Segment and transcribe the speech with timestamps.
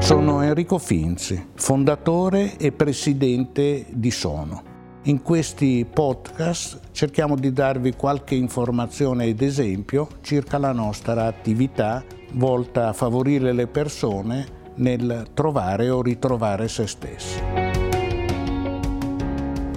[0.00, 4.62] Sono Enrico Finzi, fondatore e presidente di Sono.
[5.02, 12.02] In questi podcast cerchiamo di darvi qualche informazione ed esempio circa la nostra attività
[12.32, 17.40] volta a favorire le persone nel trovare o ritrovare se stessi.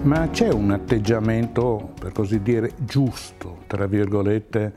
[0.03, 4.73] Ma c'è un atteggiamento, per così dire, giusto, tra virgolette,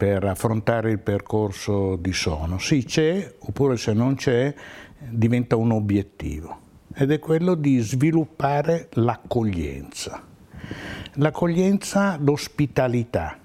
[0.00, 2.58] per affrontare il percorso di sono.
[2.58, 4.54] Sì, c'è, oppure se non c'è,
[4.98, 6.58] diventa un obiettivo
[6.94, 10.26] ed è quello di sviluppare l'accoglienza.
[11.16, 13.40] L'accoglienza, l'ospitalità,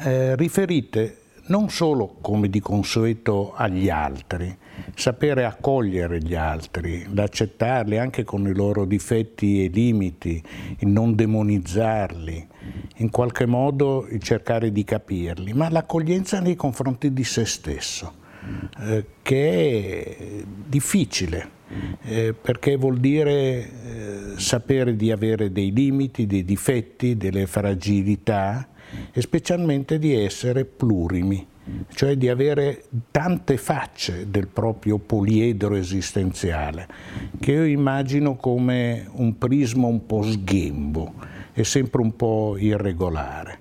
[0.00, 1.19] eh, riferite
[1.50, 4.56] non solo come di consueto agli altri,
[4.94, 10.42] sapere accogliere gli altri, l'accettarli anche con i loro difetti e limiti,
[10.80, 12.46] non demonizzarli,
[12.96, 18.12] in qualche modo cercare di capirli, ma l'accoglienza nei confronti di se stesso,
[18.82, 21.58] eh, che è difficile.
[22.02, 23.70] Eh, perché vuol dire
[24.40, 28.68] sapere di avere dei limiti, dei difetti, delle fragilità
[29.12, 31.46] e specialmente di essere plurimi,
[31.94, 36.88] cioè di avere tante facce del proprio poliedro esistenziale,
[37.38, 41.14] che io immagino come un prisma un po' sghembo
[41.52, 43.58] e sempre un po' irregolare.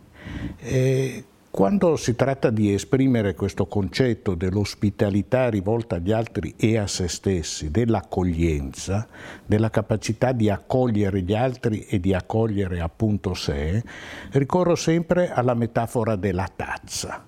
[0.59, 1.23] E
[1.59, 7.69] quando si tratta di esprimere questo concetto dell'ospitalità rivolta agli altri e a se stessi,
[7.69, 9.05] dell'accoglienza,
[9.45, 13.83] della capacità di accogliere gli altri e di accogliere appunto sé,
[14.31, 17.25] ricorro sempre alla metafora della tazza.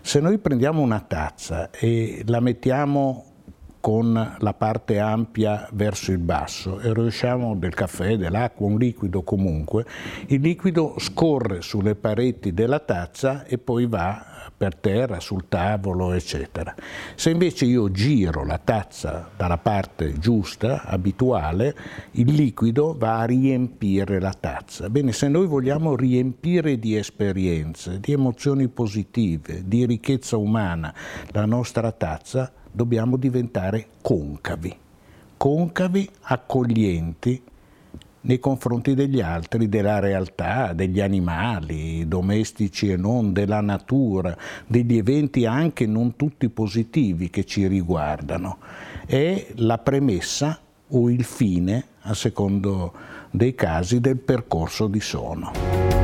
[0.00, 3.33] Se noi prendiamo una tazza e la mettiamo
[3.84, 9.84] con la parte ampia verso il basso e riusciamo del caffè, dell'acqua, un liquido comunque,
[10.28, 16.74] il liquido scorre sulle pareti della tazza e poi va per terra, sul tavolo, eccetera.
[17.14, 21.76] Se invece io giro la tazza dalla parte giusta, abituale,
[22.12, 24.88] il liquido va a riempire la tazza.
[24.88, 30.94] Bene, se noi vogliamo riempire di esperienze, di emozioni positive, di ricchezza umana
[31.32, 34.76] la nostra tazza, dobbiamo diventare concavi,
[35.36, 37.42] concavi, accoglienti
[38.22, 44.36] nei confronti degli altri, della realtà, degli animali, domestici e non, della natura,
[44.66, 48.58] degli eventi anche non tutti positivi che ci riguardano.
[49.06, 50.58] È la premessa
[50.88, 52.92] o il fine, a secondo
[53.30, 56.03] dei casi, del percorso di sono.